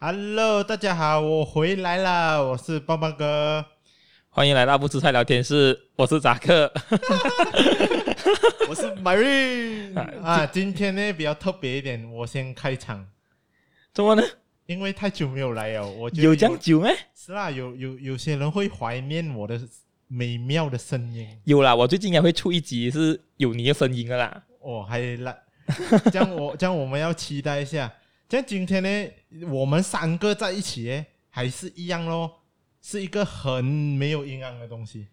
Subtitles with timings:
[0.00, 3.64] Hello，大家好，我回来了，我是棒棒哥，
[4.30, 6.72] 欢迎来到不吃菜聊天室，我是扎克，
[8.68, 13.06] 我是 Myrin 啊，今天呢比较特别一点，我先开场，
[13.92, 14.22] 怎么呢？
[14.66, 16.92] 因为太久没有来了，我有这样久咩？
[17.14, 19.60] 是啦，有有有些人会怀念我的
[20.08, 24.42] 美妙的声音，有啦，我最近应该会出一集是有你的声音的啦。
[24.60, 25.36] 哦，还来，
[26.12, 27.92] 这样我这样我们要期待一下。
[28.28, 29.10] 像今天呢，
[29.48, 32.30] 我们三个在一起，还是一样咯，
[32.82, 35.06] 是一个很没有营养的东西。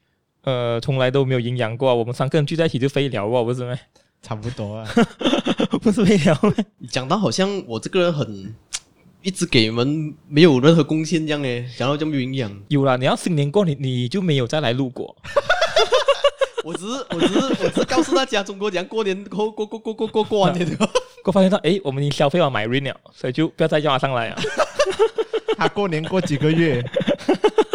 [0.43, 3.77] 呃，从来都没有营养过，我们三个人聚在一起就废聊过，不是吗？
[4.21, 4.87] 差不多啊，
[5.81, 6.37] 不是废聊。
[6.79, 8.55] 你讲到好像我这个人很。
[9.23, 12.51] 一直给你们没有任何贡献，这样诶，讲到这么营养。
[12.69, 15.15] 有啦，你要新年过你你就没有再来录过。
[16.63, 20.77] 我只是我只是我只是告诉大家，中国讲过年过过过过过过过完年，
[21.25, 24.41] 我发现到诶，我们已经消费完买 Rain 了，所以就不要再叫他上来啊。
[25.57, 26.83] 他过年过几个月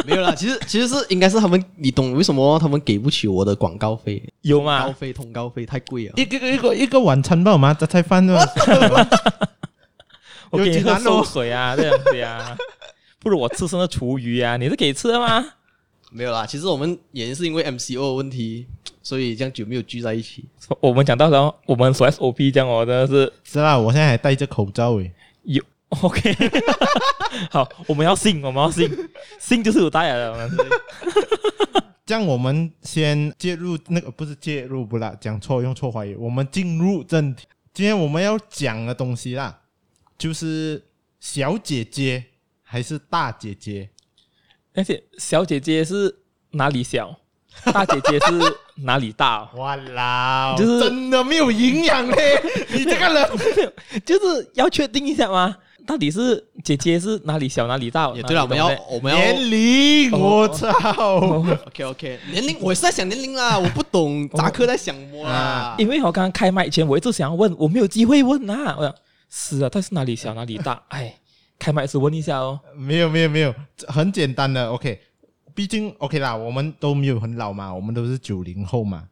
[0.04, 4.22] 没有啦，其实其实是应该是他们，你懂为什么他们给不起我的广告费？
[4.42, 4.78] 有吗？
[4.78, 8.34] 广告费通告费太贵了，一个一个一个晚餐吧嘛，杂菜饭是
[10.50, 12.56] 我给你喝馊水啊，这样子呀，
[13.18, 15.44] 不如我吃剩的厨余啊，你是给吃的吗？
[16.16, 18.66] 没有啦，其实我们也是因为 MCO 的问题，
[19.02, 20.46] 所以这样久没有聚在一起。
[20.80, 25.12] 我们讲到时候，我们说 SOP 这样哦，真的是是啦，我现在还戴着口罩诶。
[25.42, 26.34] 有 OK，
[27.52, 28.90] 好，我们要信，我们要信，
[29.38, 30.32] 信就是有戴了。
[30.32, 30.50] 我们
[32.06, 37.46] 这样我们先介入那个不是介入不啦，讲错用错怀疑，我们进入正题。
[37.74, 39.60] 今天我们要讲的东西啦。
[40.16, 40.82] 就是
[41.20, 42.24] 小姐姐
[42.62, 43.90] 还是大姐姐？
[44.76, 46.14] 而且小姐姐是
[46.52, 47.16] 哪里小？
[47.72, 49.50] 大姐姐是哪里大？
[49.56, 52.38] 哇啦，就是真的没有营养嘞！
[52.70, 53.30] 你这个人
[54.04, 55.56] 就是要确定一下吗？
[55.86, 58.10] 到底是姐姐是哪里小哪里大？
[58.10, 60.68] 也对了，我们要我们要年龄，我操！
[61.66, 65.74] OK OK，年龄我是在想年龄啦，我不懂扎克在想什么啊？
[65.78, 68.76] 因为我刚刚开麦前，我一直想要问，我没有机会问啊！
[68.78, 68.94] 我想。
[69.30, 70.82] 是啊，但是哪里小哪里大？
[70.88, 71.14] 哎，
[71.58, 72.60] 开麦时问一下哦。
[72.74, 73.54] 没有没有没有，
[73.88, 74.70] 很简单的。
[74.70, 75.00] OK，
[75.54, 79.08] 毕竟 OK 啦，我们都没有很老嘛，我们都是九零后嘛，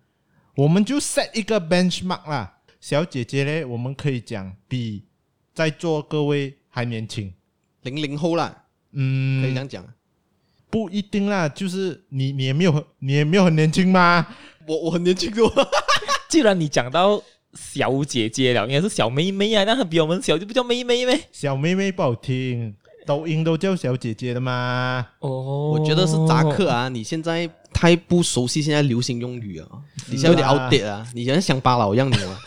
[0.55, 2.59] 我们就 set 一个 benchmark 啦。
[2.81, 5.05] 小姐姐呢，我们可以讲比
[5.53, 7.33] 在座各位还年轻，
[7.83, 8.65] 零零后啦。
[8.93, 9.85] 嗯，可以这样讲。
[10.71, 14.27] 不一定啦，就是你你也没有你也没有很年轻吗？
[14.67, 15.43] 我我很年轻的。
[16.29, 17.23] 既然你讲到。
[17.55, 21.21] 小姐姐了，应该是小妹妹啊，那她比我们小就不叫妹妹呗？
[21.33, 22.75] 小妹妹不好听，
[23.07, 25.07] 抖音都叫小姐姐的嘛。
[25.21, 29.69] 哦，我觉得是扎克啊，你现在太不熟悉现在流行用语了，
[30.09, 32.37] 你现在有点 outdate 啊，你像乡巴佬一样的嘛。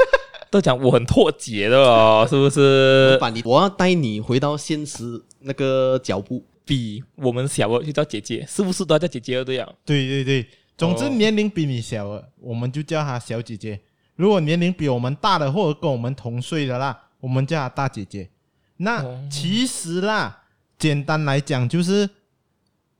[0.50, 3.18] 都讲我很脱节的哦，是不是？
[3.20, 9.70] 把你，我要带你回到现实那个脚步，比我们小的就叫姐姐，是不是都要叫姐姐对啊？
[9.86, 10.48] 对对对，
[10.78, 13.78] 总之年龄比你小了，我们就叫她小姐姐。
[14.18, 18.30] 如果年龄比我们大的，或者跟我们同岁的啦，我们叫她大姐姐。
[18.76, 20.44] 那其实啦，
[20.78, 22.10] 简单来讲就是，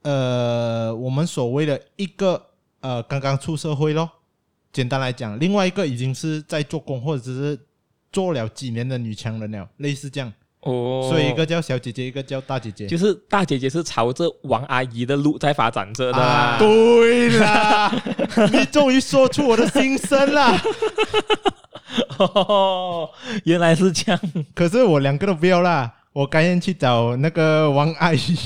[0.02, 2.42] 呃，我们所谓的一个
[2.80, 4.10] 呃刚刚出社会咯。
[4.72, 7.58] 简单来讲，另外一个已经是在做工或者只是
[8.12, 10.32] 做了几年的女强人了，类似这样。
[10.60, 16.18] 哦，所以一个叫小姐姐，一个叫大姐姐，就是大姐姐是朝着王阿姨的路在发展着的。
[16.18, 17.92] 啊、 对啦，
[18.52, 20.60] 你终于说出我的心声了。
[22.18, 23.08] 哦，
[23.44, 24.20] 原来是这样。
[24.52, 28.36] 可是我两个都不要啦，我甘愿去找那个王阿姨，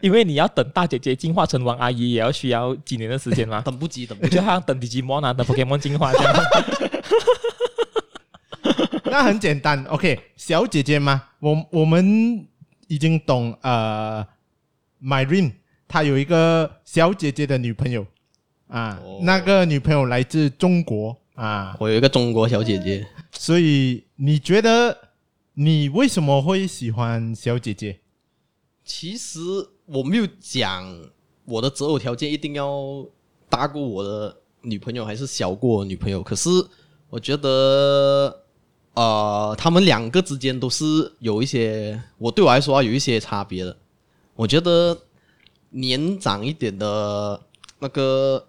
[0.00, 3.60] 因为你要等大姐姐进化成王阿姨，也要需要几年的时间嘛。
[3.62, 6.34] 等不及，等不及，就好像等 Digimon 啊，等 Pokemon 进化这样。
[9.18, 12.46] 那很简单，OK，小姐姐吗，我我们
[12.86, 14.24] 已经懂，呃
[15.02, 15.54] ，Myrin，
[15.88, 18.06] 她有一个小姐姐的女朋友
[18.68, 24.96] 啊，哦、那个女朋友来自中国啊，我有一个中国小姐姐，所以你觉得
[25.54, 27.98] 你为什么会喜欢小姐姐？
[28.84, 29.40] 其实
[29.86, 30.96] 我没有讲
[31.44, 33.04] 我的择偶条件一定要
[33.48, 36.48] 大过我的女朋友还是小过我女朋友，可是
[37.10, 38.44] 我觉得。
[38.98, 40.84] 呃，他们两个之间都是
[41.20, 43.76] 有一些，我对我来说啊，有一些差别的。
[44.34, 44.98] 我觉得
[45.70, 47.40] 年长一点的
[47.78, 48.44] 那个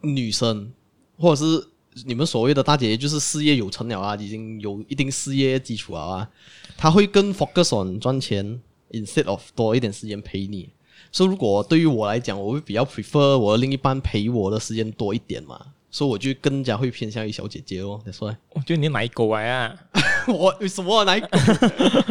[0.00, 0.72] 女生，
[1.16, 1.68] 或者是
[2.04, 6.28] 你们所谓的大姐姐，就是事业有成了啊，已经有一定事业基础了啊，
[6.76, 10.70] 她会更 focus on 赚钱，instead of 多一点时间陪你。
[11.12, 15.64] 所以，如果对于我来讲，我会比较 prefer 我的另一半陪我的时间多一点嘛。
[15.90, 18.00] 所以我就更加会偏向于小姐姐哦。
[18.06, 19.74] 你说，我觉得你奶狗啊！
[20.28, 21.28] 我为什么奶狗？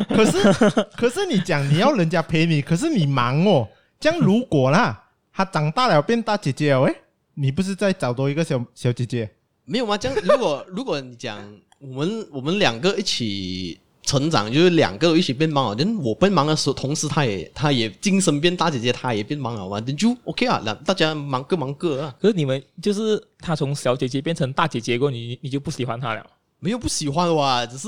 [0.10, 0.52] 可是
[0.98, 3.68] 可是你讲你要人家陪你，可是你忙哦。
[4.00, 6.96] 这样如果啦，她长大了变大姐姐了，喂，
[7.36, 9.30] 你不是再找多一个小小姐姐？
[9.66, 9.98] 没有吗？
[9.98, 11.38] 这样如果如果你讲
[11.80, 13.80] 我们我们两个一起。
[14.10, 22.16] 成长就是两个一起变忙了，但我变忙的时候，同时他也他也精神变大姐姐，他也变忙了嘛，那就 OK 啊，两大家忙各忙各啊。
[22.20, 26.26] 可是你们就是他从小姐姐变成大姐姐过后，你你就不喜欢他了？
[26.60, 27.88] 没有不喜欢哇，只是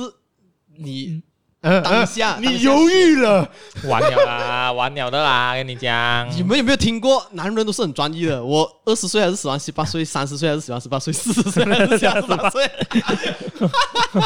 [0.78, 1.22] 你。
[1.64, 3.48] 嗯当下你犹豫了，
[3.84, 6.28] 完了啦，完了的啦，跟你讲。
[6.36, 7.24] 你们有没有听过？
[7.34, 8.44] 男人都是很专一的。
[8.44, 10.04] 我二十岁还是喜欢十八岁？
[10.04, 11.14] 三十岁还是喜欢十八岁？
[11.14, 12.68] 四十岁还是 喜欢十八岁？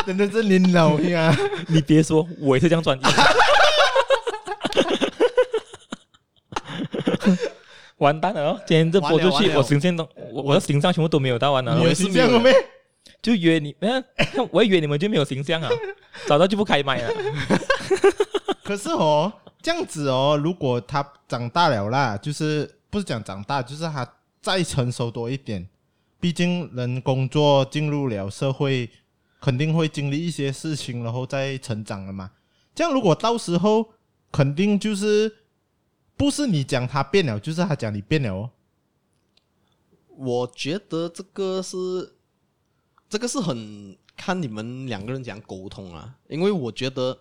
[0.08, 1.38] 真的是你老呀！
[1.68, 3.02] 你别说，我也是这样专一。
[7.98, 8.60] 完蛋了哦！
[8.66, 11.76] 今天这播出去，我形象都，我我的形象全部都没有到完了。
[11.76, 12.54] 你有形象了没？
[13.26, 13.76] 就约你，
[14.52, 15.68] 我以为你们就没有形象啊。
[16.30, 17.12] 找到就不开麦了。
[18.64, 19.34] 可是哦，
[19.64, 24.08] 这样子哦，如果他长大了啦，就是不是讲长大，就是他
[24.44, 25.68] 再成熟多一点。
[26.20, 28.88] 毕竟人工作进入了社会，
[29.42, 32.30] 肯定会经历一些事情，然后再成长了嘛。
[32.76, 33.90] 这样如果到时候
[34.32, 35.36] 肯定就是
[36.16, 38.52] 不是你讲他变了，就是他讲你变了哦。
[40.18, 42.15] 我觉得这个是，
[43.10, 43.98] 这个是很。
[44.18, 47.20] 看你们两个人怎样沟通啊，因为我觉得，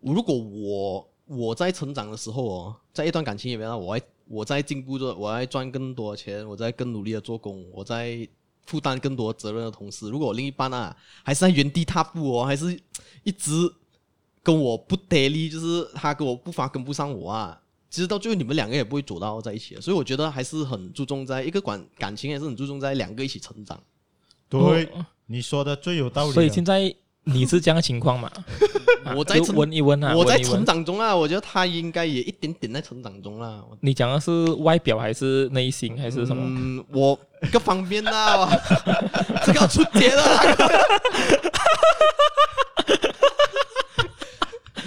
[0.00, 8.26] 如果我我在成长的时候哦，在一段感情里面，我在我在进步着，我在赚更多的钱，我在更努力的做工，我在
[8.64, 12.80] 负担更多责任的同时，如果我另一半啊还是在原地踏步哦，还是
[13.22, 13.50] 一直
[14.42, 17.60] 跟我不得力，就是他跟我步伐跟不上我啊，
[17.90, 19.78] 其实到最后你们两个也不会走到在一起。
[19.82, 23.78] 所以我觉得还是很注重在一个管感情，也是很注重在两个一起成长。
[24.48, 24.88] 对。
[25.28, 26.32] 你说的最有道理。
[26.32, 26.94] 所以现在
[27.24, 28.30] 你是这样的情况嘛？
[29.16, 33.60] 我在问一问啊，我在成长中啊，我觉得他应该也一点点在成长中啊。
[33.80, 36.42] 你讲的是外表还是内心还是什么？
[36.46, 37.18] 嗯，我
[37.52, 38.48] 各方面啊，
[39.44, 40.22] 这个要出节了。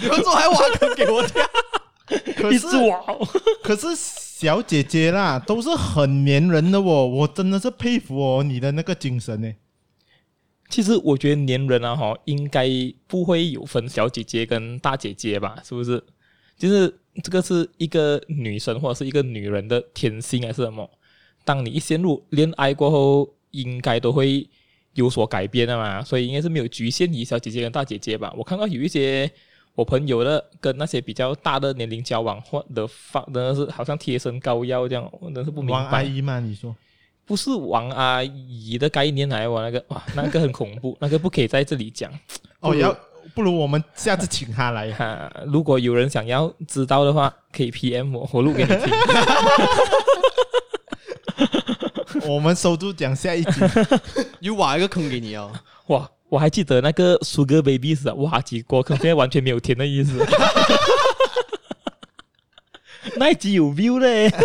[0.00, 1.46] 你们做还挖坑给我跳？
[2.36, 3.28] 可是我，
[3.62, 3.88] 可是
[4.40, 9.54] 小姐姐啦，都是很黏人的哦，我真的是佩服哦，你的那个精神呢。
[10.70, 12.66] 其实我觉得黏人啊，哈，应该
[13.06, 15.58] 不会有分小姐姐跟大姐姐吧？
[15.62, 16.02] 是不是？
[16.56, 16.88] 就是
[17.22, 20.90] 这个是一个女生或者是一个女人的天性还是什么？
[21.44, 24.48] 当你一陷入恋爱过后，应该都会
[24.94, 26.02] 有所改变的嘛。
[26.02, 28.32] 所以应该是没有局限于小姐姐跟大姐姐吧？
[28.38, 29.30] 我看到有一些
[29.80, 35.80] 我朋友的跟那些比较大的年龄交往，或的发真的是好像贴身膏药这样，我真的是不明白。
[35.80, 36.38] 王阿姨吗？
[36.38, 36.76] 你说？
[37.24, 42.12] 不是王阿姨的概念来，我那个哇，那个很恐怖， 那个不可以在这里讲。
[42.60, 42.94] 哦，要
[43.34, 45.32] 不如我们下次请他来哈、 啊。
[45.46, 48.92] 如果有人想要知道的话，可以 PM 我，我录给你听。
[52.28, 53.60] 我们收住讲下一集，
[54.40, 55.50] 又挖一个坑给你哦。
[55.86, 60.18] 哇，我还记得那个 Sugar Baby 是哇几过坑，现在完全没有甜的意思。
[63.16, 64.30] 那一集有 view 嘞。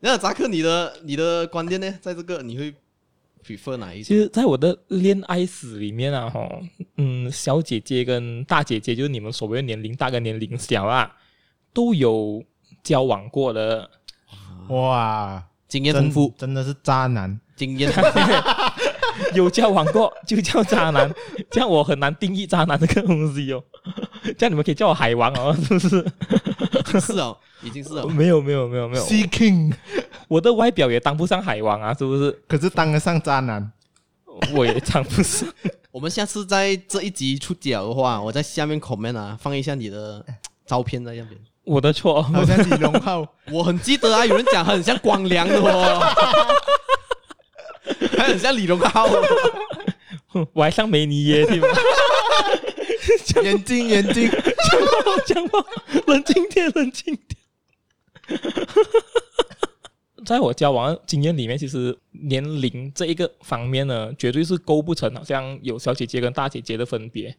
[0.00, 1.92] 那扎克，你的你的观点呢？
[2.00, 2.74] 在这个你会
[3.44, 4.04] prefer 哪一种？
[4.04, 6.48] 其实，在我的恋爱史里面啊，哈，
[6.96, 11.14] 嗯，小姐姐跟大姐姐，就是你们所谓的年龄大跟年龄小啊，
[11.74, 12.42] 都有
[12.82, 13.90] 交往过的。
[14.68, 17.92] 哇，经验丰富，真的是渣男，经验
[19.36, 21.08] 有交往过就叫渣男，
[21.50, 23.62] 这样我很难定义渣男这个东西哦。
[24.36, 26.04] 这样你们可以叫我海王哦， 是不是？
[27.00, 28.06] 是哦，已经是哦。
[28.08, 29.02] 没有没有没有没有。
[29.04, 29.72] Sea King，
[30.28, 32.32] 我的外表也当不上海王啊，是不是？
[32.48, 33.70] 可是当得上渣男，
[34.54, 35.48] 我也当不上。
[35.92, 40.24] 我们下次在这一集出脚的话，我在下面 comment 啊，放一下你的
[40.66, 41.40] 照片在那边。
[41.64, 46.00] 我的错，好像李荣浩，我很记得啊，有人讲很像光良的哦，
[48.16, 49.06] 还很像李荣浩，
[50.52, 51.68] 我还像梅尼耶，对吗？
[53.42, 55.64] 眼睛，眼睛，讲话，讲话，
[56.06, 57.36] 冷静点，冷静点。
[60.24, 67.36] 在我交往经验里面，其实年龄这一个方面呢，绝对是构不成好像有小姐姐跟大姐姐的分别。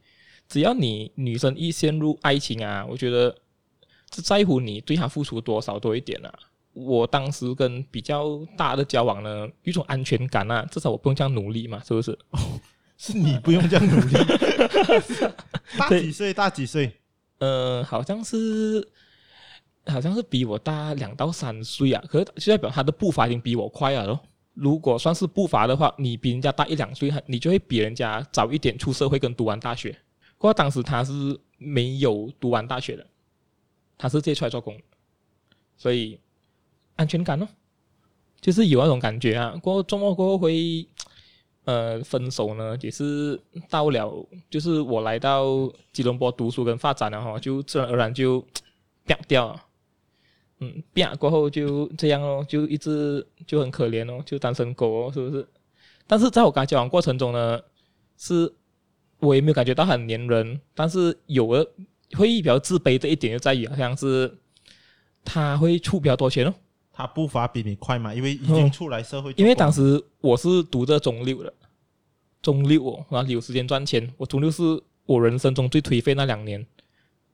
[0.48, 3.36] 只要你女生一陷入爱情啊，我觉得
[4.16, 6.34] 是在乎你对她付出多少多一点啊。
[6.86, 12.18] 我当时跟比较大的交往呢，有一种安全感啊，至少我不用这样努力嘛，是不是？
[12.98, 14.14] 是你不用这样努力。
[15.78, 16.34] 大几岁？
[16.34, 16.92] 大几岁？
[17.40, 18.88] 呃，好像是，
[19.86, 22.04] 好像是比我大两到三岁啊。
[22.10, 24.20] 可是就代表他的步伐已经比我快了咯。
[24.56, 29.92] 如果算是步伐的话，你比人家大一两岁，你就会比人家早一点出社会跟读完大学。
[30.38, 33.06] 不过当时他是没有读完大学的，
[33.96, 34.76] 他是直接出来做工，
[35.76, 36.20] 所以
[36.98, 37.48] 安全感哦，
[38.42, 39.58] 就是有那种感觉啊。
[39.64, 40.86] 过后周末过后会。
[41.68, 43.38] 呃，分手呢，也是
[43.70, 48.40] 到了，就是我来到吉隆坡读书跟发展了哈，就自然而然就
[49.06, 49.64] 变掉了，
[50.60, 55.46] 嗯，变过后就这样哦，就一直就很可怜哦，就单身狗哦，是不是？
[56.08, 57.60] 但是在我跟他交往过程中呢，
[58.18, 58.50] 是
[59.20, 61.70] 我也没有感觉到很黏人，但是有了
[62.14, 64.38] 会比较自卑的一点就在于，好像是
[65.26, 66.54] 他会出比较多钱哦。
[66.98, 68.12] 他步伐比你快嘛？
[68.12, 71.54] 因为已经出来社会，因为当时我是读的中六的，
[72.42, 74.12] 中六哦，然后有时间赚钱。
[74.18, 74.64] 我中六是
[75.06, 76.66] 我人生中最颓废那两年，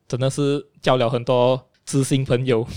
[0.05, 2.67] 真的是交了很多知心朋友，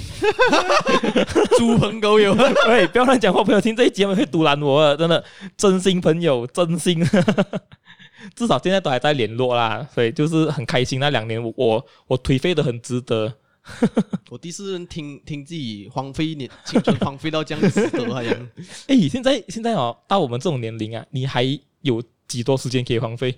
[1.59, 2.33] 猪朋狗友。
[2.71, 4.95] 喂，不要乱讲话，朋友听这一节目会毒烂我啊！
[4.95, 5.25] 真的，
[5.57, 7.05] 真心朋友，真心，
[8.37, 9.85] 至少现在都还在联络啦。
[9.93, 13.35] 所以就是很开心，那两年我我我颓废的很值得。
[14.31, 18.33] 我第四人听听自己荒废一年青春，荒废到这样子的好像。
[18.87, 21.43] 哎，现在现在哦，到我们这种年龄啊，你还
[21.83, 23.35] 有几多时间可以荒废？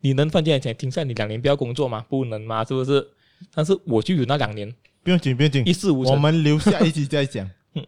[0.00, 2.04] 你能放假前停下你两年不要工作吗？
[2.08, 2.64] 不能吗？
[2.64, 3.06] 是不是？
[3.54, 4.72] 但是我就有那两年，
[5.02, 6.14] 不用紧，不用紧，一事无成。
[6.14, 7.48] 我们留下一集再讲。
[7.74, 7.84] 嗯，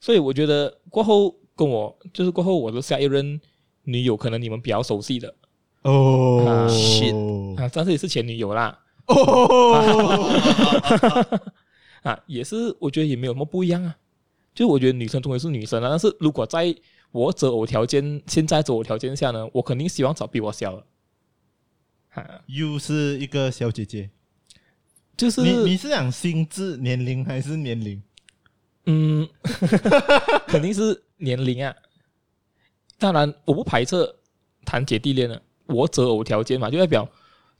[0.00, 3.40] 所以我觉得过后跟我就是过后我的下一任
[3.84, 5.34] 女友，可能你们比较熟悉的
[5.82, 6.68] 哦，
[7.56, 8.78] 啊，但是也是前女友啦。
[9.06, 10.30] 哦，
[12.02, 13.96] 啊，也是，我觉得也没有什么不一样啊。
[14.54, 16.74] 就我觉得女生终归是女生啊，但是如果在
[17.10, 20.84] 我择偶条件，现在择偶条件下呢，我肯定希望找比我小的。
[22.46, 24.10] 又是一个小姐姐，
[25.16, 28.02] 就是你你是讲心智年龄还是年龄？
[28.84, 29.26] 嗯，
[30.46, 31.74] 肯定是年龄啊。
[32.98, 33.96] 当然，我不排斥
[34.64, 37.08] 谈姐弟恋的，我择偶条件嘛，就代表。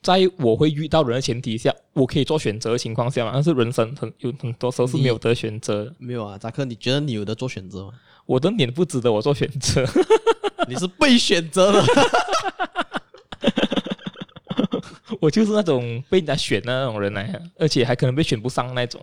[0.02, 5.94] 在我会遇到人的前提下，我可以做选择的情况下嘛，但是人生很有很多时候是没有得选择。
[5.98, 7.92] 没有啊，扎克，你觉得你有得做选择吗？
[8.26, 9.84] 我的脸不值得我做选择，
[10.68, 11.84] 你是被选择的。
[15.20, 19.00] 我就是那种被人家选的那种人来，而且还可能被选不上那种。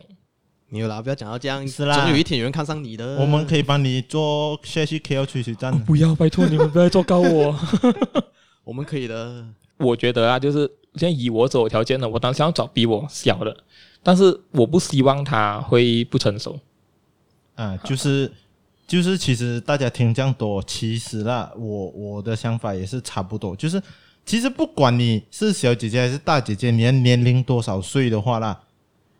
[0.67, 3.15] 没有啦，不要讲到这样，子啦，总有一天有人看上你的。
[3.21, 5.77] 我们可以帮你做下去 KL 吹水站。
[5.85, 7.57] 不要，拜托你们不要做高我。
[8.65, 9.45] 我们可以的。
[9.77, 10.69] 我觉得啊，就是。
[10.95, 13.55] 现在以我择偶条件呢，我当时要找比我小的，
[14.01, 16.59] 但是我不希望他会不成熟。
[17.55, 18.31] 啊，就是
[18.87, 23.55] 就是，其实大家听这样多，其实啦，我我的想法也是差不多。
[23.55, 23.81] 就是
[24.25, 28.61] 其实不管你是小姐姐还是大姐姐，你的年龄多少岁的话啦，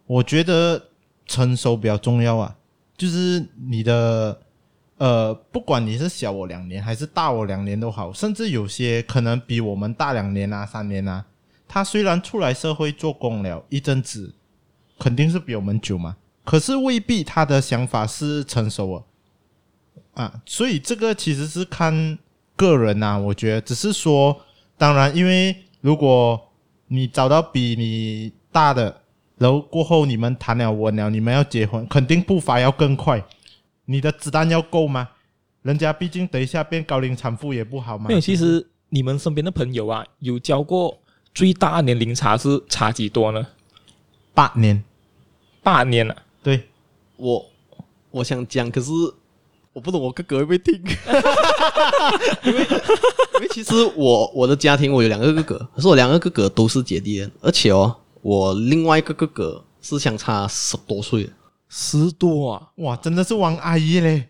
[0.08, 0.82] 我觉得
[1.28, 2.56] 成熟比较重要啊。
[2.98, 4.40] 就是你的
[4.98, 11.26] 呃，不管你是小我两年还是大我两年都好，甚至有些可能比我们大两年啊、三年啊。
[11.72, 14.34] 他虽然出来社会做工了一阵子，
[14.98, 19.06] 肯定是比我们久嘛，可是未必他的想法是成熟了
[20.16, 22.18] 啊，所以这个其实是看
[22.56, 24.36] 个人呐，我觉得只是说，
[24.80, 26.42] 当然，因为如果
[26.88, 29.04] 你找到比你大的，
[29.38, 33.24] 然后过后你们谈了稳了，你们要结婚，肯定步伐要更快，
[33.86, 35.08] 你的子弹要够吗？
[35.62, 38.08] 人家毕竟等一下变高龄产妇也不好嘛。
[38.08, 41.00] 没有，其实你们身边的朋友啊，有交过。
[41.34, 43.46] 最大年龄差是差几多呢？
[44.34, 44.84] 八年，
[45.64, 46.16] 八年了。
[46.42, 46.68] 对，
[47.18, 47.46] 我
[48.12, 48.92] 我想讲，可是
[49.74, 50.74] 我不懂我哥哥会不会听。
[52.44, 61.30] 因为因为其实我我的家庭我有两个哥哥，可是我两个哥哥都是姐弟恋，而且哦，我另外一个哥哥是相差十多岁，
[61.70, 62.68] 十多啊！
[62.76, 64.30] 哇，真的是王阿姨嘞！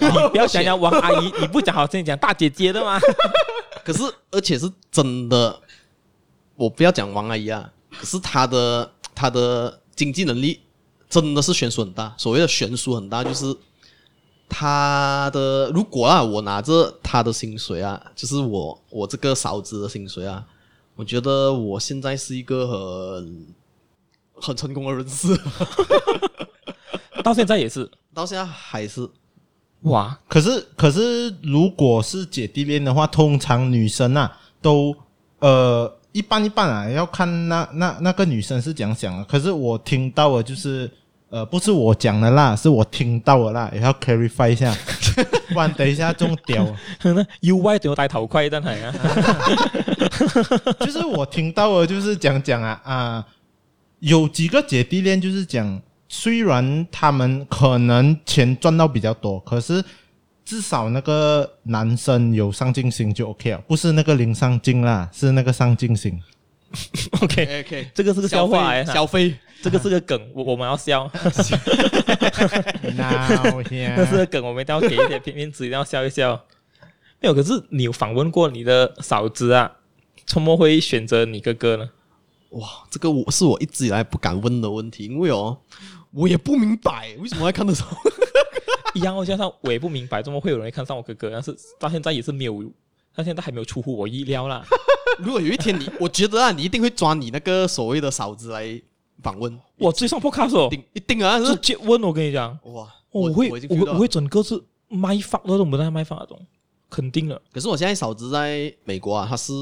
[0.00, 2.98] 你不要想讲王阿姨，你不讲好像讲大姐姐的吗？
[3.84, 5.60] 可是而且是真的。
[6.56, 10.60] 我不要讲王阿姨啊，可是她的她的经济能力
[11.08, 12.14] 真的是悬殊很大。
[12.16, 13.54] 所谓的悬殊很大，就是
[14.48, 20.44] 她的如果啊，我拿着她的薪水啊，就是我我这个嫂子的薪水啊，
[20.94, 23.46] 我觉得我现在是一个很
[24.40, 25.38] 很成功的人士，
[27.22, 29.06] 到现在也是，到现在还是
[29.82, 30.18] 哇。
[30.26, 34.96] 可是可是，如果是姐弟恋的话，通常女生啊都
[35.40, 35.94] 呃。
[36.16, 39.24] 一半一半啊，要看那那那个女生是怎样想的。
[39.24, 40.90] 可是我听到的就是，
[41.28, 44.74] 呃，不是我讲的啦，是我听到的啦，也要 clarify 一下，
[45.52, 46.66] 不然等一下中屌。
[47.42, 48.94] U Y 都要戴头盔，真系啊！
[50.80, 53.26] 就是我听到的，就是讲讲啊啊，
[53.98, 59.84] 有几个姐弟恋，就是讲，虽然他们可能钱赚到比较多，可是
[60.46, 66.18] 至少那个男生有上进心就 OK 了，不是那个零上进啦，是那个上进心。
[67.20, 71.10] OK OK，这个是个笑话哎，消费， 这个是个梗，我我们要笑。
[72.96, 73.50] 那
[73.96, 76.40] 这是个梗，我们一定要给一点片面子，一定要笑一笑。
[77.20, 79.72] 没有，可是你有访问过你的嫂子啊？
[80.26, 81.90] 怎么会选择你哥哥呢？
[82.50, 85.58] 哇，这个我是我一直以来不敢问的问题，因为哦，
[86.12, 87.84] 我也不明白为什么会看得上。
[88.96, 91.30] 一样，加上我也不明白，怎么会有人会看上我哥哥？
[91.30, 92.64] 但是到现在也是没有，
[93.14, 94.64] 到现在还没有出乎我意料啦。
[95.18, 98.80] 如果有一天你，我觉得啊，你一定会抓你那个所谓的嫂子来
[99.22, 99.58] 访问。
[99.78, 106.38] 我追上 Podcast 哦，一定一定啊，直接问我跟你讲，哇，我会我我我会整个是卖发那种，不带卖发那种，
[106.90, 107.40] 肯定了。
[107.52, 109.52] 可是我现在嫂子在美国啊，她是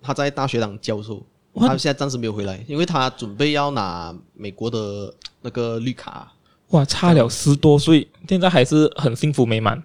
[0.00, 1.24] 她在大学当教授，
[1.56, 6.32] 她现在暂时没有回来，因为她准备要拿美国的那个绿卡。
[6.72, 9.82] 哇，差了十多岁，现在还是很幸福美满。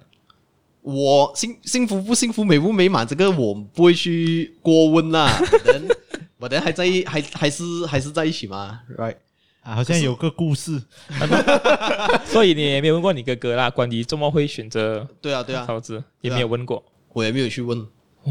[0.82, 5.38] 我幸幸福不幸福美不美满，这个我不会去过问啦。
[5.66, 5.86] 人
[6.40, 9.18] 我等还在还还是还是在一起吗？Right
[9.64, 10.82] 啊，好像有个故事，
[12.26, 17.86] 所以你也没有问过你哥哥啦，关于怎么会选择对啊对啊，嫂子也没有问过，我也没有去问。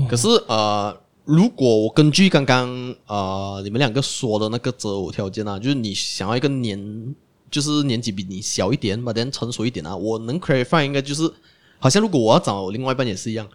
[0.08, 7.14] 可是呃，如果我根据刚刚呃你们两个说的那个择偶条件啊，就是你想要一个年。
[7.56, 9.96] 就是年纪比你小一点，把人成熟一点啊。
[9.96, 11.32] 我能 clarify 应该就是，
[11.78, 13.48] 好像如果我要找另外一半也是一样。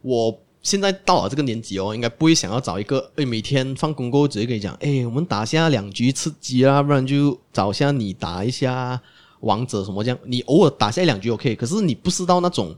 [0.00, 9.02] 我现在到了这个年纪哦，应该不会想要找一个，诶，每天放工过后直接跟你讲，诶，我们打下两局吃鸡啊，不然就找下你打一下
[9.40, 10.18] 王者什么这样。
[10.24, 12.76] 你偶尔打下两局 OK，可是你不知道那种。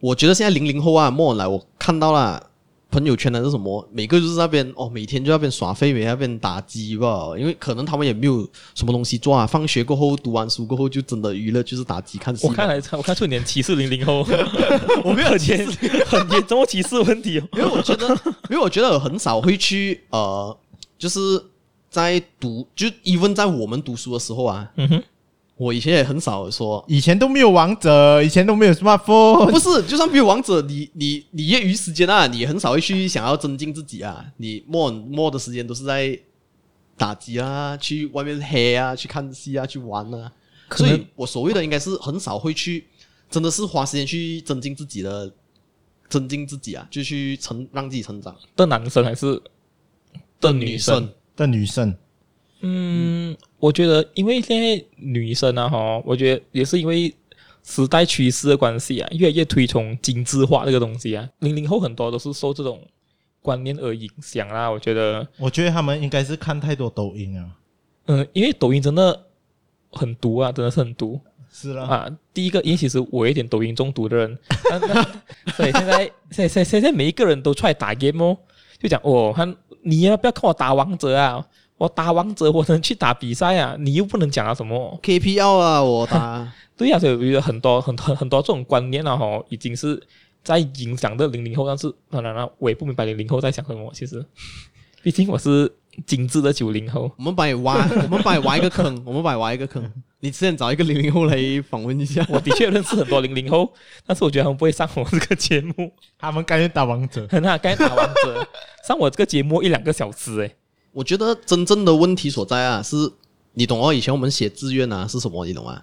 [0.00, 2.50] 我觉得现在零零后啊，莫来，我看到了。
[2.92, 3.88] 朋友圈的是什么？
[3.90, 7.30] 每个就是那边哦，每天就那边耍废，每天那边打机吧。
[7.38, 9.46] 因为可能他们也没有什么东西做啊。
[9.46, 12.46] 放学过后，读完书过后，就真的娱乐就是打机看戏。
[12.46, 14.18] 我看来， 我看出你歧视零零后，
[15.02, 15.66] 我没有很严
[16.06, 17.48] 很严重歧视问题哦。
[17.54, 18.06] 因为我觉得，
[18.50, 20.54] 因为我觉得我很少会去呃，
[20.98, 21.20] 就是
[21.88, 24.70] 在读，就 even 在我们读书的时候啊。
[24.76, 25.02] 嗯哼。
[25.62, 29.48] 我以前也很少说，以前都没有王者，以前都没有 smartphone。
[29.48, 34.24] 不是，就算没有王者，你你你业余时间啊，你很少会去想要增进自己啊。
[34.38, 36.18] 你 more more 的时间都是在
[36.96, 40.32] 打机啊，去外面黑啊，去看戏啊，去玩啊。
[40.72, 42.86] 所以我所谓的应该是很少会去，
[43.30, 45.32] 真的是花时间去增进自己的，
[46.08, 48.34] 增进自己啊，就去成让自己成长。
[48.56, 49.40] 的男生还是
[50.40, 51.08] 的女生？
[51.36, 51.94] 的女生。
[52.64, 57.14] 嗯，我觉得，因为现在女生啊，哈，我觉得也是因为
[57.62, 61.28] 时代趋势的关系啊，越来越推崇精致化这个东西啊。
[61.38, 62.80] 零零后很多都是受这种
[63.40, 64.68] 观念而影响啦。
[64.68, 67.46] 我觉得，我觉得他们应该是看太多抖音啊。
[68.06, 69.26] 嗯，因为抖音真的
[69.92, 71.20] 很毒啊，真的是很毒。
[71.48, 74.38] 是啦啊，第一个，因为其实我有一点抖音中毒的人，
[75.54, 78.36] 所以现在现现现在每一个人都出来打 game 哦，
[78.80, 81.46] 就讲哦，看你要不要看我打王者啊？
[81.82, 83.74] 我打王者，我能去打比赛啊！
[83.76, 86.48] 你又不能讲啊什么 KPL 啊，我打。
[86.78, 90.00] 对呀、啊，所以我觉得很多很多很多这种观念啊，哈，已经是
[90.44, 91.66] 在影响着零零后。
[91.66, 93.90] 但是当然了，我也不明白零零后在想什么。
[93.92, 94.24] 其实，
[95.02, 95.68] 毕竟我是
[96.06, 97.10] 精致的九零后。
[97.16, 99.82] 我们帮你挖，我们帮你挖一个坑， 我们帮你挖一个坑。
[100.20, 101.36] 你之前找一个零零后来
[101.68, 102.24] 访问一下。
[102.28, 103.72] 我的确认识很多零零后，
[104.06, 105.92] 但是我觉得他们不会上我这个节目。
[106.16, 108.46] 他们甘愿打王者，很好，甘愿打王者，
[108.86, 110.54] 上我这个节目一两个小时，诶。
[110.92, 112.96] 我觉得真正的问题所在啊，是
[113.54, 113.92] 你懂哦？
[113.92, 115.44] 以前我们写志愿啊，是什么？
[115.46, 115.82] 你懂吗？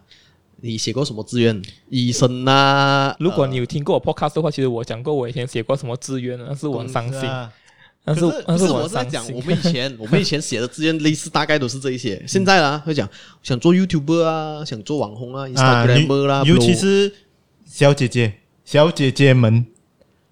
[0.62, 1.62] 你写过什么志愿？
[1.90, 3.16] 医生啊？
[3.20, 7.22] 如果你有听过我 podcast 的话，其实我讲过我以前写过什么志愿，但是我很伤心。
[8.04, 12.22] 但是，但是我是在讲我们以前 我们以前写的志愿类似，大概都是这一些。
[12.28, 13.08] 现在啦，会讲
[13.44, 17.12] 想做 YouTuber 啊，想做网红啊，Instagramer 啦，尤其是
[17.66, 18.34] 小姐姐、
[18.66, 19.66] 小姐姐们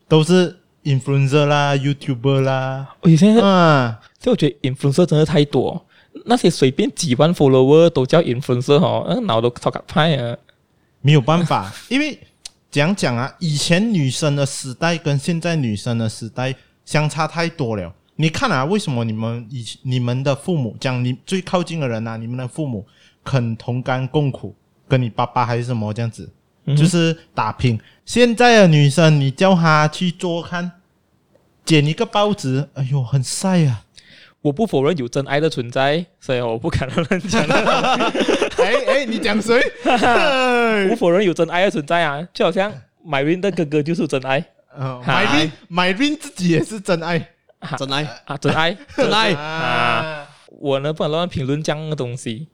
[0.07, 2.95] 都是 influencer 啦、YouTuber 啦。
[3.01, 3.99] 我以前啊。
[4.27, 5.85] 所以我觉得 influencer 真的太多，
[6.25, 10.35] 那些随便几万 follower 都叫 influencer 哦，那脑都超卡派啊！
[10.99, 12.19] 没有办法， 因为
[12.69, 17.93] 讲讲啊，以前女生的时代跟现在女生的时代相差太多了。
[18.17, 22.85] 你看啊，为什么你们以你们的父母讲你最靠近的人啊，你们的父母
[23.23, 24.53] 肯同甘共苦，
[24.89, 26.29] 跟你爸爸还是什么这样子，
[26.75, 27.79] 就是打拼。
[28.05, 30.69] 现在的女生，你叫她去做看，
[31.63, 33.85] 捡一个报纸，哎呦，很晒啊！
[34.47, 37.43] 我不否认有真爱的存在，所以我不敢乱讲。
[38.63, 39.60] 哎哎，你讲谁？
[40.88, 42.73] 不否认有真爱的存在啊，就好像
[43.05, 44.41] Myrin 的哥哥就是真爱。
[44.79, 47.19] 嗯，Myrin Myrin 自己也是真爱，
[47.77, 50.29] 真爱啊，真爱，真爱啊！
[50.47, 52.47] 我呢不敢乱评论这样的东西，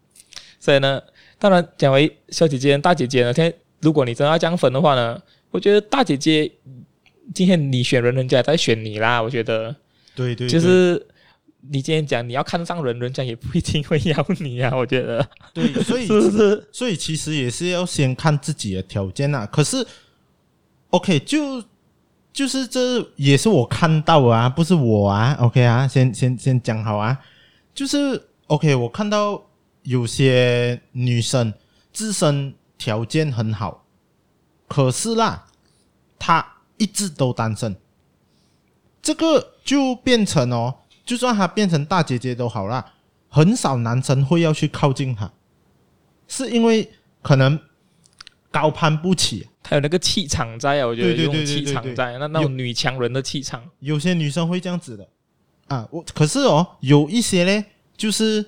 [0.59, 0.99] 所以呢，
[1.37, 6.51] 当然讲为小姐姐、大姐姐呢，现在如果你真的要这样分的话呢，我觉得大姐姐
[7.35, 9.21] 今天你选人，人家也在选你啦。
[9.21, 9.75] 我觉得，
[10.15, 11.05] 对对，就是
[11.69, 14.75] 你今天讲你要看上人，人家也不一定会要你啊。
[14.75, 16.67] 我觉得，对，所以 是不是？
[16.71, 19.45] 所以其实也是要先看自己的条件啊。
[19.45, 19.85] 可是
[20.89, 21.63] ，OK，就
[22.33, 25.35] 就是这也是我看到啊，不是我啊。
[25.39, 27.17] OK 啊，先先先讲好啊。
[27.73, 29.41] 就是 OK，我看到
[29.83, 31.53] 有些女生
[31.91, 33.85] 自身条件很好，
[34.67, 35.45] 可是啦，
[36.19, 36.45] 她
[36.77, 37.75] 一直都单身。
[39.01, 42.93] 这个就变成哦，就算她变成大姐姐都好啦，
[43.29, 45.31] 很少男生会要去靠近她，
[46.27, 46.89] 是因为
[47.21, 47.59] 可能
[48.51, 49.47] 高攀不起。
[49.61, 53.63] 她有那个气场在啊，我觉得对对对对对气场在，那那种女强人的气场。
[53.79, 55.07] 有些女生会这样子的
[55.67, 58.45] 啊，我可是哦，有一些呢，就是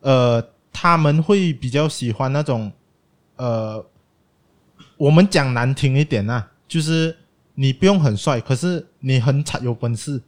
[0.00, 2.72] 呃，他们会比较喜欢那种
[3.36, 3.84] 呃，
[4.96, 7.16] 我们讲难听一点呐，就是
[7.54, 10.22] 你不用很帅，可是你很惨有本事。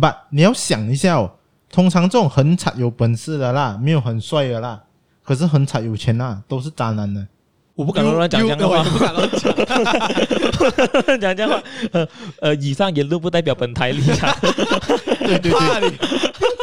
[0.00, 1.30] 不，你要想一下哦，
[1.70, 4.80] 通常这种很惨有本事的啦，没有很帅的啦，
[5.24, 7.26] 可是很惨有钱啦，都是渣男的。
[7.74, 9.28] 我不敢乱讲这样的话， 不敢乱
[11.20, 11.62] 讲，讲这样话。
[11.92, 12.08] 呃
[12.40, 14.34] 呃，以上言论不代表本台立场。
[14.40, 15.92] 对 对对，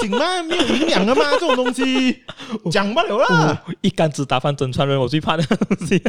[0.02, 2.24] 讲嘛没有营养的嘛，这种东西
[2.72, 3.63] 讲不了啦。
[3.82, 6.02] 一竿子打翻整船人，我最怕的东西。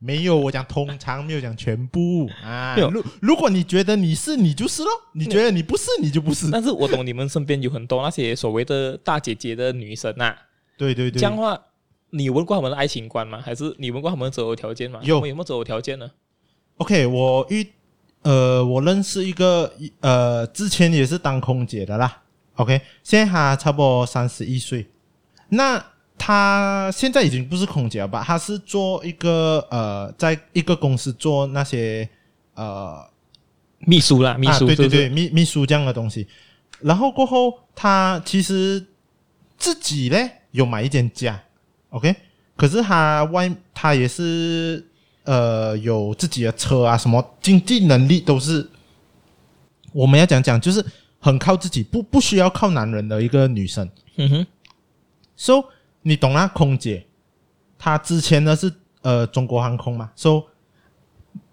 [0.00, 2.74] 没有，我讲通常，没有讲全部啊。
[2.76, 6.50] 如如果你觉得你是，你就是咯；你觉得你不是，你就不是。
[6.50, 10.34] 但是我懂你们身边有很多那些所谓的大姐姐的女生呐。
[10.76, 11.60] 对对对，这样的话。
[12.12, 13.40] 你问过他们的爱情观吗？
[13.40, 14.98] 还是你问过他们的择偶条件吗？
[15.04, 16.10] 有，有没有择偶条件呢
[16.78, 17.64] ？OK，我遇
[18.22, 22.20] 呃，我认识一个呃，之前也是当空姐的啦。
[22.56, 24.88] OK，现在他差不多三十一岁。
[25.50, 25.80] 那
[26.22, 28.22] 他现在已经不是空姐了吧？
[28.22, 32.06] 他是做一个呃，在一个公司做那些
[32.52, 33.02] 呃
[33.78, 36.26] 秘书啦，秘书，啊、对对对，秘秘书这样的东西。
[36.80, 38.86] 然后过后，他其实
[39.56, 40.18] 自己呢
[40.50, 41.42] 有买一间家。
[41.88, 42.14] OK，
[42.54, 44.86] 可是他外他也是
[45.24, 48.68] 呃有自己的车啊，什么经济能力都是
[49.94, 50.84] 我们要讲讲，就是
[51.18, 53.88] 很靠自己，不不需要靠男人的一个女生。
[54.16, 54.46] 嗯哼
[55.34, 55.64] ，So
[56.02, 57.06] 你懂啦，空姐，
[57.78, 60.44] 她之前呢是呃中国航空嘛，So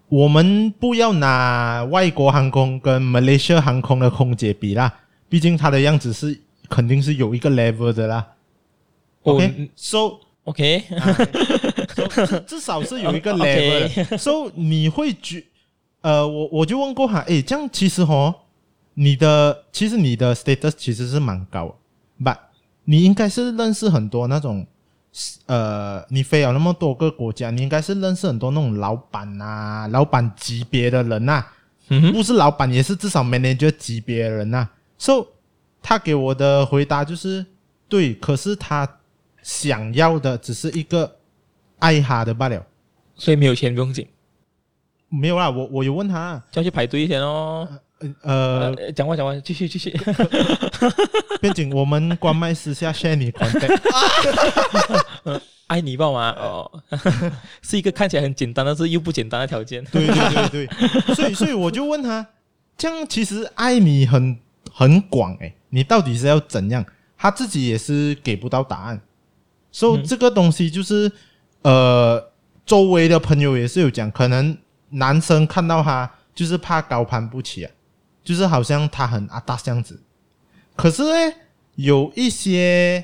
[0.08, 4.92] 我们不要拿外国航空跟 Malaysia 航空的空姐比啦，
[5.28, 8.26] 毕竟她的样子是肯定是有一个 level 的啦。
[9.24, 10.84] OK，So OK，
[12.46, 15.44] 至少是有一个 level，So 你会觉，
[16.00, 18.34] 呃，我我就问过他，诶，这样其实哦，
[18.94, 21.76] 你的其实你的 status 其实是蛮高
[22.22, 22.38] ，but
[22.88, 24.66] 你应该是认识很多那种，
[25.44, 31.44] 呃，你飞了那么多个国家，你应该是认识很多那种老板啊，老板级别的人呐，
[32.12, 35.26] 不是老板也是至少 manager 级别的人呐，So
[35.82, 37.44] 他给我的回答就是
[37.88, 38.88] 对，可是他。
[39.40, 41.16] 想要的只是一个
[41.78, 42.66] 爱哈的罢了，
[43.14, 44.06] 所以没有钱不用紧。
[45.08, 47.66] 没有啦，我我有问他，叫去排队先哦。
[47.70, 47.78] 呃，
[48.94, 49.90] 讲完讲完，继续继续。
[51.40, 53.78] 边紧，我们关麦私下 share 你 contact。
[55.66, 56.30] 爱你报吗？
[56.38, 56.82] 哦，
[57.62, 59.84] 是一个看起来很简单，但是又不简单的条件。
[59.86, 60.68] 对对对对，
[61.14, 62.26] 所以所以我就问他，
[62.76, 64.38] 这样其实爱你很
[64.72, 66.84] 很广诶，你到底是要怎样？
[67.16, 69.00] 他自己也是给不到答案。
[69.70, 71.12] 所以这个东西就是，
[71.62, 72.30] 呃，
[72.64, 74.56] 周围的朋友也是有讲，可能
[74.90, 77.70] 男生看到他就是怕高攀不起啊，
[78.28, 79.98] 就是好像他很阿达这样子。
[80.76, 81.34] 可是呢，
[81.76, 83.02] 有一些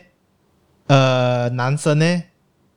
[0.87, 2.23] 呃男生呢，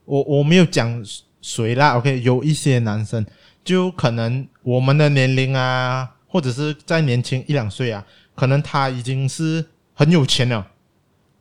[0.06, 1.04] 我我没有讲
[1.42, 3.26] 谁啦，OK，有一些男生
[3.66, 10.66] 就可能我们的年龄啊，或者是再年轻一两岁啊，可能他已经是很有钱了。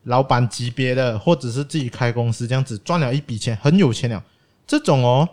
[0.03, 4.25] 老板级别的，或者是自己开公司这样子赚了一笔钱，很有钱了。
[4.66, 5.29] 这种哦，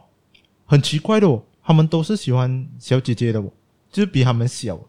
[0.67, 3.51] 很奇怪的哦，他们都是喜欢小姐姐的哦，
[3.91, 4.79] 就是比他们小，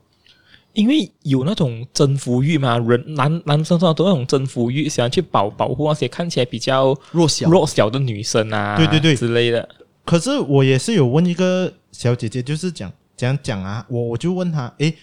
[0.75, 2.79] 因为有那种征服欲嘛。
[2.79, 9.67] 人男男生都有那种征服欲，喜欢去保保护那些看起来比较弱小弱小的女生啊，对对对之类的。
[10.05, 14.95] 可是我也是有问一个小姐姐，就是讲讲讲啊，我我就问她，诶，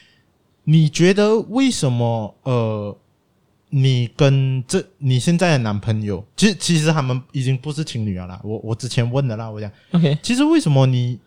[0.66, 2.96] 你觉得为什么呃？
[3.74, 8.38] 你跟这你现在的男朋友，其实其实他们已经不是情侣了啦。
[8.44, 11.18] 我我之前问的啦，我讲，OK，其实为什么你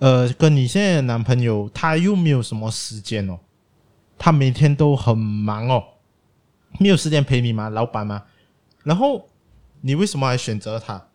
[0.00, 3.38] 呃跟你现在的男朋友他又没有什么时间哦？
[4.18, 5.84] 他每天都很忙哦，
[6.78, 7.68] 没有时间陪你吗？
[7.68, 8.24] 老板吗？
[8.82, 9.28] 然后
[9.80, 11.08] 你为什么还选择他？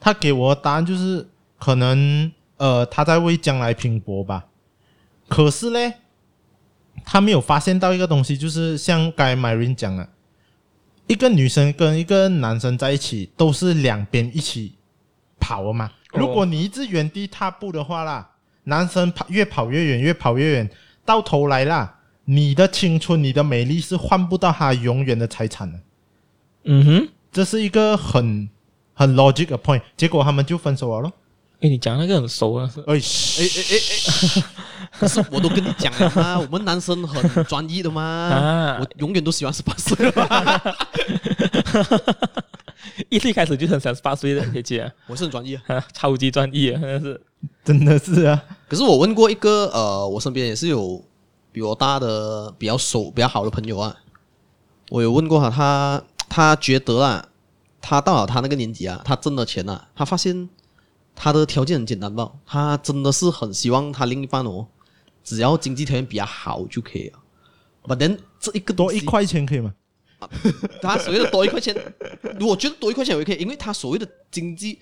[0.00, 4.46] 他给我的答案就是可能呃，他在为将来拼搏吧。
[5.28, 5.94] 可是呢，
[7.04, 10.08] 他没有发现到一个东西，就是像刚才 Marine 讲的，
[11.06, 14.74] 一个女生跟一个男生在一起，都是两边一起
[15.38, 15.90] 跑的嘛。
[16.12, 18.30] 如果你一直原地踏步的话啦，
[18.64, 20.70] 男生跑越跑越远，越跑越远，
[21.08, 21.94] 到头来啦，
[22.26, 25.80] 你的青春、你的美丽是换不到他永远的财产的。
[26.64, 28.50] 嗯哼，这是一个很
[28.92, 29.80] 很 logic 的 point。
[29.96, 31.10] 结果他们就分手了咯。
[31.60, 32.70] 哎，你讲那个很熟啊！
[32.86, 33.00] 哎，哎
[33.40, 33.74] 哎哎
[34.36, 34.44] 哎，
[35.00, 39.96] 可是我都跟你讲了嘛， 我们男生很专一的嘛，啊、我永远都喜欢十八岁。
[43.08, 47.20] 一 一开始就很想十八岁的姐姐， 我是很专业啊，超级专业啊，真的是，
[47.64, 48.44] 真的是啊。
[48.68, 51.02] 可是我问过一个呃，我身边也是有
[51.52, 53.96] 比我大的比较熟、比较好的朋友啊，
[54.90, 57.28] 我有问过他，他他觉得啊，
[57.80, 60.48] 他到了他那个年纪啊，他挣了钱啊，他发现。
[61.20, 62.30] 他的条件很简单吧？
[62.46, 64.68] 他真的是很希望他另一半哦，
[65.24, 67.18] 只要经济条件比较好就可以了。
[67.82, 69.74] But then 这一个多一块钱可以吗？
[70.80, 71.74] 他所谓的多一块钱，
[72.40, 74.78] 我觉得多一块钱也可以，因为他所谓的经济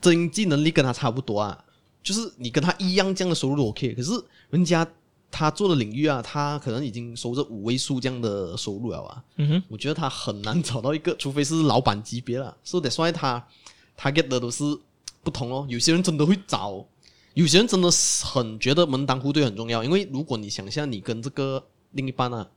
[0.00, 1.64] 经济能力跟他差不多啊，
[2.02, 3.94] 就是你跟他一样这样的收入都 OK。
[3.94, 4.10] 可是
[4.50, 4.86] 人家
[5.30, 9.22] 他做的领域啊，他可能已经收着五位数这样的收入了啊。
[9.36, 12.56] 嗯哼，我觉得他很难找到一个，除非是老板级别了。
[12.62, 13.46] 所以得算他
[13.96, 14.64] 他 get 的都是。
[15.20, 16.82] 不同哦，有些人真的会找，
[17.34, 19.84] 有些人真的是很觉得门当户对很重要。
[19.84, 22.48] 因为如果你想象你跟这个另一半啊，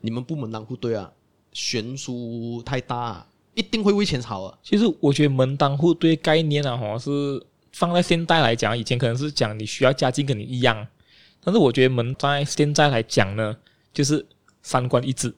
[0.00, 1.12] 你们不门当户对啊，
[1.56, 4.58] 悬殊太大啊，一定会为钱吵啊。
[4.62, 7.42] 其实我觉得门当户对概念啊，哈，是
[7.72, 10.86] 放在现代来讲，以前可能是讲你需要家境跟你一样，
[11.42, 13.56] 但是我觉得门在现在来讲呢，
[13.94, 14.26] 就是
[14.62, 15.34] 三观一致，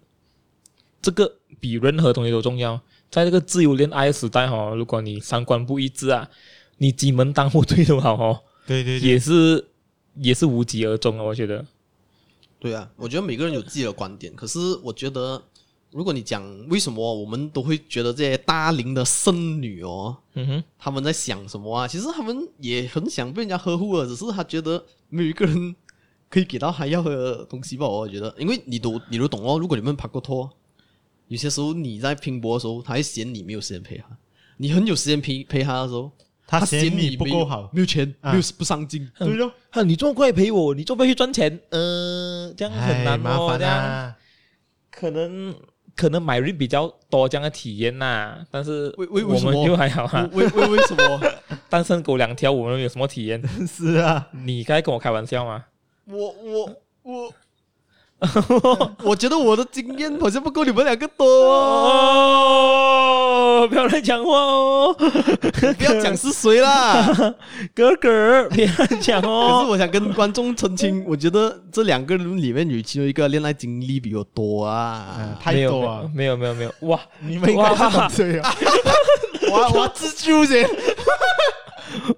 [1.01, 2.81] 这个比任何东西都重要。
[3.11, 6.29] 在这个自由恋爱时代哈，如果你三观不一致啊。
[6.81, 9.67] 你几门当户对都好哦，对对对，也是
[10.15, 11.25] 也是无疾而终啊！
[11.25, 11.67] 我觉得，
[12.61, 14.33] 对啊，我觉得每个人有自己的观点。
[14.37, 15.43] 可是我觉得，
[15.91, 21.89] 如果你讲为什么我们都会觉得这些大龄的剩女哦，嗯哼，他们在想什么啊？
[21.89, 25.75] 其实他们也很想被人家呵护啊，只是他觉得没有一个人
[26.29, 27.87] 可以给到他要的东西吧？
[27.89, 29.59] 我觉得，因为你都你都懂哦。
[29.59, 30.51] 如果你们拍过拖，
[31.29, 34.05] 有些时候你在拼搏的时候，他会嫌你没有时间陪他；
[34.57, 36.11] 你很有时间陪陪他的时候。
[36.51, 39.53] 他嫌你不够好，没有钱，没有不上进，对咯。
[39.85, 44.17] 你这么快陪我，你这么快去赚钱，嗯，这样很难麻烦啊。
[44.91, 45.55] 可能
[45.99, 50.29] 可能 Myrene 比较多这样的体验呐，但是为为我们就还好啊。
[50.33, 51.21] 为为为什么？
[51.69, 53.43] 单身狗两条，我们有什么体验？
[53.67, 55.65] 是啊，你该跟我开玩笑吗？
[56.07, 57.35] 我我我。
[59.05, 61.25] 我觉得我的经验好像不够你们两个多
[63.55, 67.07] 哦，不要乱讲话哦，不要讲是谁啦，
[67.73, 69.59] 哥哥，别乱讲哦。
[69.61, 78.53] 可是我想跟观众澄清，我觉得这两个人里面有其中一个恋爱经历比我多啊，太多啊，没有没有没有，哇，你们应该是很对啊，
[79.49, 80.69] 我我自救先，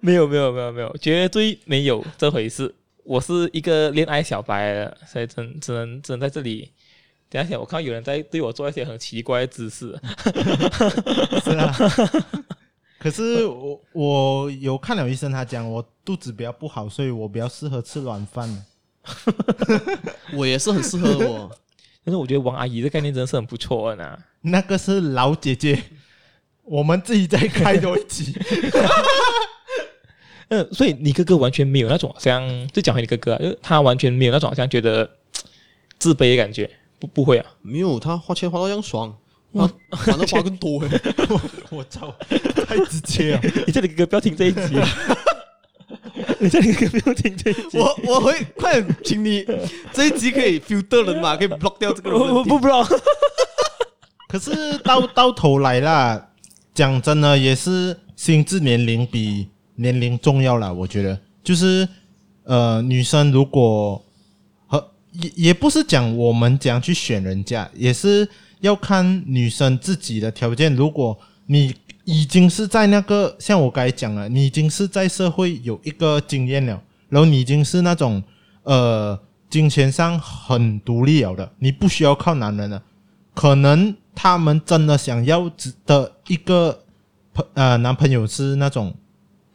[0.00, 2.74] 没有没有没有没有，绝对没有这回事。
[3.04, 6.70] 我是一个恋爱小白，所以只只能只能在这里。
[7.28, 9.96] 等一下，我看到有人在对我做一些很奇怪的姿势。
[11.44, 11.72] 是啊，
[12.98, 18.64] 可是我我有看了医生，他讲我肚子比较不好，所以我比较适合吃软饭。
[20.34, 21.50] 我也是很适合我，
[22.04, 24.18] 但是我觉得王阿姨的概念真的是很不错的呢。
[24.42, 25.82] 那个是老姐姐，
[26.64, 28.32] 我们自己再开多一集。
[30.50, 35.08] 嗯，所以你哥哥完全没有那种好像，就讲回你哥哥啊，就他完全没有那种好像觉得
[35.98, 39.16] 自卑的感觉，不不会啊，没有，他花钱花到这样爽，
[39.52, 41.40] 哇，反正花更多诶，我
[41.78, 42.12] 我操，
[42.66, 44.74] 太直接了，你叫你哥哥不要听这一集，
[46.40, 49.46] 你叫你哥哥不要听这一集，我我会快点请你
[49.92, 53.00] 这一集可以 filter 人嘛， 可以 block 掉这个人，我不 block，
[54.28, 56.30] 可是到到头来啦，
[56.74, 59.48] 讲真的也是心智年龄比。
[59.80, 61.88] 年龄重要啦，我觉得就是，
[62.44, 64.04] 呃，女生如果
[64.66, 68.28] 和也也不是讲我们怎样去选人家，也是
[68.60, 70.76] 要看女生自己的条件。
[70.76, 78.22] 如果你已经是在那个像我刚才讲了，你已经是在社会有一个经验了，然后你已经是那种
[78.64, 82.82] 呃金钱上很独立了的，你不需要靠男人了。
[83.32, 85.50] 可能他们真的想要
[85.86, 86.84] 的一个
[87.32, 88.94] 朋呃男朋友是那种。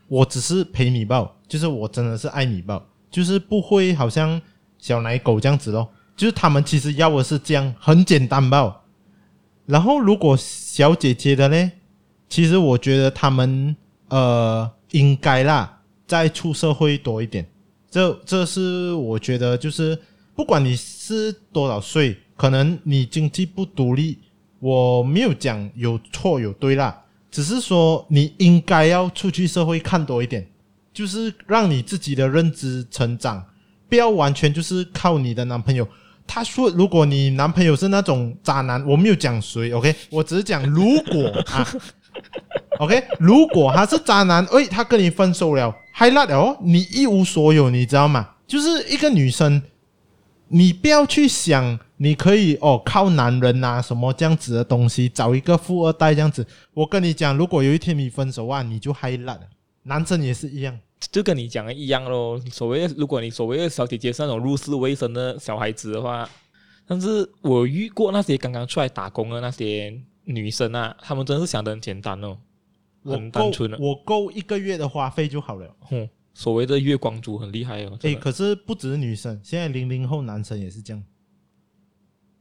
[0.08, 4.42] 我只是陪你抱，就是我真的是爱你抱，就是不会好像
[4.78, 5.90] 小奶狗这样子咯。
[6.16, 8.84] 就是他们其实要的是这样，很简单抱。
[9.66, 11.72] 然后如果小姐姐的呢，
[12.30, 13.76] 其实我觉得他们
[14.10, 17.46] 呃应该啦，再出社会多一点。
[17.90, 19.98] 这这是我觉得，就是
[20.36, 24.20] 不管你是多少岁，可能你经济不独立，
[24.60, 27.05] 我没有讲有错有对啦，
[27.36, 30.48] 只是说你应该要出去社会看多一点，
[30.94, 33.44] 就是让你自己的认知成长，
[33.90, 35.86] 不要完全就是靠你的男朋友。
[36.26, 41.68] 他说，如果你男朋友是那种渣男，我没有讲谁，OK，我只是讲如果啊
[42.80, 45.76] ，OK，如果他是渣男，诶，他跟你分手了。
[45.92, 48.30] 嗨辣哦，你一无所有，你知道吗？
[48.48, 49.62] 就是一个女生，
[50.48, 56.46] 你不要去想你可以哦靠男人啊什么这样子的东西，找一个富二代这样子。
[56.74, 59.48] 我跟你讲，如果有一天你分手啊，你就嗨烂了。
[59.84, 60.78] 男生也是一样，
[61.12, 62.40] 就跟你讲的一样咯。
[62.52, 66.30] 所谓如果你所谓的小姐姐是那种入世未深的小孩子的话，
[66.88, 72.38] 但是我遇过那些刚刚出来打工的那些女生啊，她们真的是想的很简单哦。
[73.04, 75.76] 很单纯的，我够一个月的花费就好了。
[75.82, 77.96] 哼，所谓的月光族很厉害哦。
[78.02, 81.04] 诶，可是不止女生，现在零零后男生也是这样。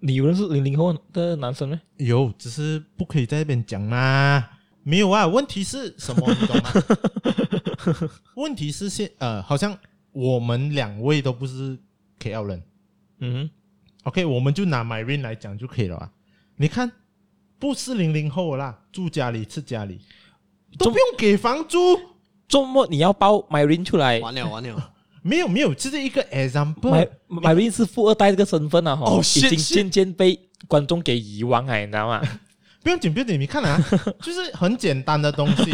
[0.07, 1.81] 你有认识零零后的男生吗？
[1.97, 4.47] 有，只是不可以在这边讲嘛。
[4.83, 6.31] 没有啊，问题是什么？
[6.39, 8.11] 你懂吗？
[8.37, 9.75] 问题是现呃，好像
[10.13, 11.79] 我们两位都不是
[12.21, 12.63] KL 人。
[13.21, 13.49] 嗯
[14.03, 16.13] ，OK，我们就拿 Myrene 来讲就可以了啊。
[16.57, 16.93] 你看，
[17.59, 19.99] 不是零零后啦，住家里吃家里。
[20.77, 21.79] 都不用给房租，
[22.47, 24.93] 周末你要包 Myrene 出来，完了完了，
[25.25, 27.09] 没有没有，这是一个 example。
[27.29, 32.23] Myrene 是富二代这个身份啊，哈、哦，已经渐渐被观众给遗忘哎，你知道吗？
[32.85, 33.83] 不用紧不用紧，你看啊，
[34.21, 35.73] 就是很简单的东西，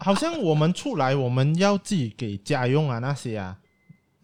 [0.00, 3.56] 好像我们出来我们要自己给家用啊那些啊，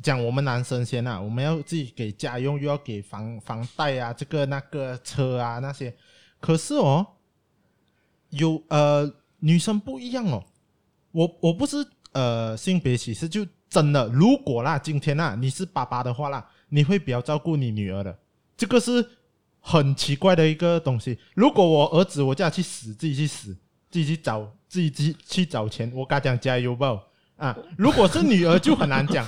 [0.02, 5.94] 讲我们男生先啊，我们要自己给家用，又要给房房贷啊，这个那个车啊那些，
[6.40, 7.06] 可是哦，
[8.30, 9.12] 有呃。
[9.40, 10.44] 女生不一样哦，
[11.12, 11.76] 我我不是
[12.10, 18.18] 呃性别歧视，就真的如果啦，今天啦你是爸爸的话啦，你会比较照顾你女儿的，
[18.56, 19.06] 这个是
[19.60, 21.18] 很奇怪的一个东西。
[21.34, 23.54] 如果我儿子我叫他去死，自己去死，
[23.90, 26.98] 自己去找自己去去找钱，我跟他讲加油吧
[27.36, 27.56] 啊！
[27.76, 29.26] 如果是女儿就很难讲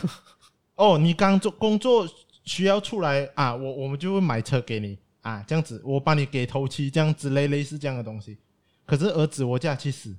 [0.77, 2.09] 哦，你刚做工作
[2.45, 8.39] 需要出来啊，我我们就会买车给你啊，这样子我帮你给头期这样子类类似这样的东西。
[8.87, 10.17] 可是儿子，我叫他去死。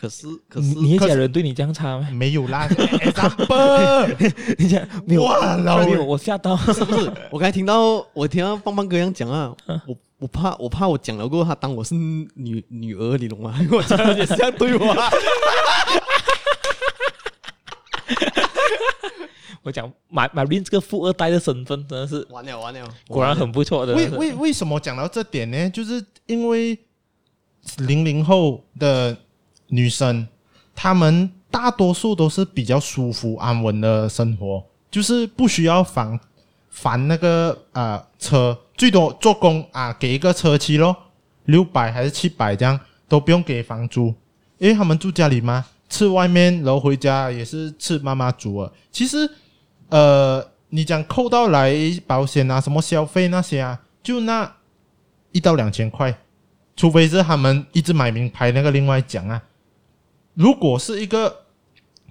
[0.00, 2.08] 可是可是，你一家人对你这样差吗？
[2.12, 2.68] 没有啦，
[4.56, 5.56] 你讲没有哇？
[5.56, 7.12] 老弟，我吓到，是不是？
[7.30, 9.52] 我刚才听到，我听到棒棒哥这样讲啊，
[9.86, 13.58] 我我怕我怕我讲了过后，他当我是女女儿，你懂吗？
[13.72, 14.96] 我讲的也是这样对我。
[19.64, 23.94] 我讲买买 Myrene 这个富二代的身份真的是完了完了，果然很不错的。
[23.94, 25.68] 为为为什么讲到这点呢？
[25.70, 26.78] 就是因为。
[27.78, 29.14] 零零后的
[29.68, 30.26] 女生，
[30.74, 36.18] 她们大多数都是比较舒服安稳的生活，就是不需要烦
[36.68, 40.94] 烦那个啊、车，最多做工啊给一个车期咯，
[41.46, 42.78] 六百还是七百这样，
[43.08, 44.14] 都不用给房租，
[44.58, 48.72] 因为他们住家里嘛，吃外面然后回家也是吃妈妈煮的。
[48.92, 49.28] 其实
[49.88, 51.74] 呃，你讲扣到来
[52.06, 54.54] 保险啊，什么消费那些啊，就那
[55.32, 56.16] 一到两千块。
[56.76, 59.42] 除非是他们一直买名牌，那个另外讲啊。
[60.38, 61.46] 如果是一个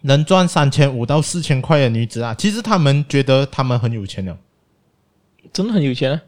[0.02, 4.38] 能赚三千五到四千块的女子啊，其实他们觉得他们很有钱了，
[5.54, 6.22] 真的很有钱啊。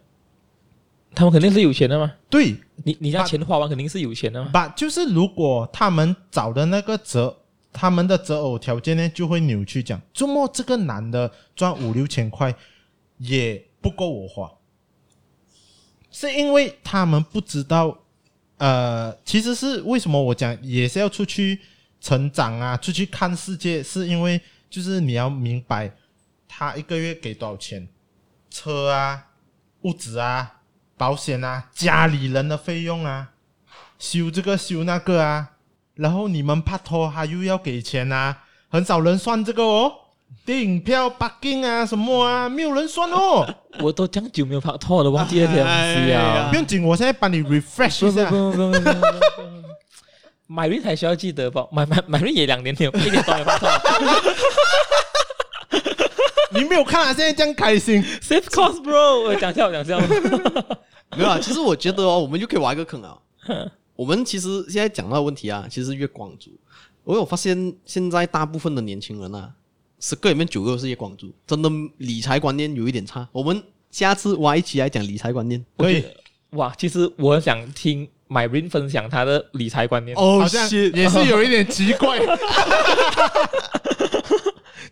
[1.14, 2.14] 他们肯定是有钱的嘛。
[2.30, 4.50] 对，你你家钱花完肯定是有钱的嘛。
[4.54, 7.36] 把就是如果他们找的那个择，
[7.74, 12.56] 他们的择偶条件呢，就会扭曲讲，周末这个男的赚五六千块
[13.18, 14.50] 也不够我花，
[16.10, 17.98] 是因为他们不知道。
[18.58, 21.60] 呃，其实是为什么我讲也是要出去
[22.02, 25.92] 成长啊，出去看世界，是因为就是你要明白
[26.48, 27.88] 他一个月给多少钱，
[28.50, 29.26] 车啊、
[29.82, 30.60] 物质啊、
[30.98, 33.30] 保险啊、家里人的费用啊，
[33.98, 35.52] 修这个修那个啊，
[35.96, 39.94] 然后你们拍拖他又要给钱啊，很少人算这个哦。
[40.46, 43.44] 电影票、北京啊，什么啊，没有人算哦。
[43.80, 45.66] 我都这样久没有拍拖，了忘记了这东
[46.06, 46.50] 西啊。
[46.52, 48.30] 不用紧，我现在帮你 refresh 一下。
[50.50, 53.70] Myrene 还需要记得吧？Myrene 也两年了，一年多没拍拖。
[56.52, 57.14] 你没有看啊？
[57.14, 59.22] 现在这样开心，save cost bro。
[59.22, 60.00] 我讲笑，讲笑。
[61.16, 63.16] 没有啊，其实我觉得哦，我们就可以挖一个坑啊。
[63.96, 66.50] 我们其实现在讲到的问题啊，其实月光族。
[67.04, 69.52] 我有发现，现在大部分的年轻人啊。
[70.00, 73.28] 十个里面九个是月光族，真的理财观念有一点差。
[73.32, 75.64] 我们下次挖一起来讲理财观念。
[75.78, 76.04] 可以
[76.52, 80.16] 哇，其实我想听 Myrene 分享他的理财观念。
[80.16, 80.62] 哦，好像
[80.94, 82.20] 也是有一点奇怪。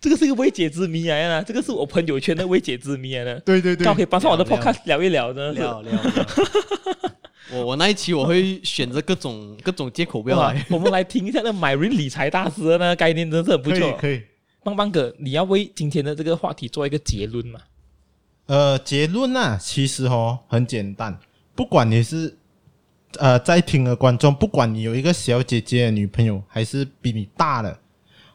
[0.01, 3.39] 这个是一个未解之谜来的，这个是我朋友圈的未解之谜来的。
[3.45, 5.51] 对对对，刚好可以帮上我的 podcast 聊一聊呢。
[5.53, 5.93] 聊聊。
[7.53, 10.65] 我我那一期我会选择各种各种借口不要来。
[10.69, 13.93] 我们来听一下那 Myrene 理财大师的那个概念，真的是很不错。
[13.93, 14.21] 可以。
[14.63, 17.59] 棒棒哥，你要为今天的这个话题做一个结论吗？
[18.47, 21.17] 呃，结论啊，其实哦很简单，
[21.55, 22.37] 不管你是
[23.19, 27.79] 呃在听的观众，不管你有一个小姐姐的女朋友，还是比你大的，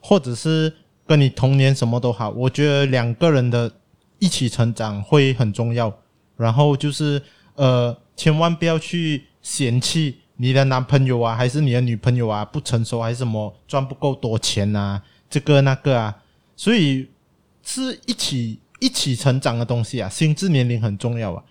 [0.00, 0.72] 或者是
[1.06, 3.70] 跟你同年什么都好，我觉得两个人的
[4.18, 5.92] 一起成长会很重要。
[6.36, 7.22] 然后就是
[7.54, 15.00] 呃，千万不要去嫌弃你的男朋友啊，还是你的女朋友啊不成熟，还是什么赚不够多钱啊，
[15.30, 16.16] 这个那个啊。
[16.56, 17.08] 所以
[17.62, 21.44] 是一起一起成长的东西啊，心智年龄很重要啊。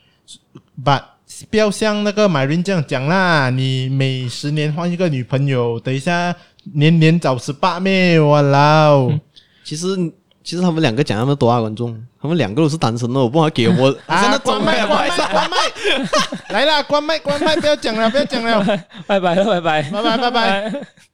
[0.83, 1.10] 把
[1.49, 6.35] 不要像那个 Myrene 这样讲啦，你每十年换一个女朋友，等一下
[6.73, 9.09] 年年找十八妹，我老。
[9.63, 9.87] 其实
[10.43, 13.95] 其实他们两个讲那么多啊，观众，他们两个都是单身的，我不好给我。
[14.07, 15.57] 啊，真的关麦，关麦，关麦，
[16.49, 18.63] 来啦，关麦，关麦，不要讲了，不要讲了，
[19.07, 21.10] 拜拜了，拜拜，拜拜，拜拜。